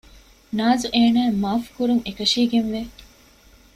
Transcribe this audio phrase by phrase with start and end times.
[0.57, 2.81] ނާޒު އޭނާއަށް މާފު ކުރުން އެކަށީގެންވެ